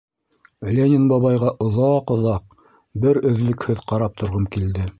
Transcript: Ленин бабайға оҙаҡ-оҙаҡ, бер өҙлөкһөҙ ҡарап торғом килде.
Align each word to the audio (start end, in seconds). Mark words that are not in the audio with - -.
Ленин 0.77 1.03
бабайға 1.11 1.51
оҙаҡ-оҙаҡ, 1.67 2.57
бер 3.07 3.21
өҙлөкһөҙ 3.33 3.85
ҡарап 3.93 4.21
торғом 4.23 4.53
килде. 4.57 4.87